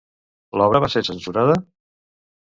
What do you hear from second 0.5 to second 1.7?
L'obra va ser censurada?